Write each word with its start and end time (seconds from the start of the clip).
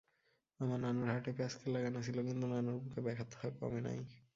আমার 0.59 0.79
নানুর 0.83 1.07
হার্টে 1.09 1.31
প্যাসকেল 1.37 1.69
লাগানো 1.75 1.99
ছিলো 2.07 2.21
কিন্তু 2.27 2.45
নানুর 2.53 2.77
বুকে 2.81 2.99
ব্যথা 3.07 3.23
কমে 3.59 3.81
নাই। 3.85 3.97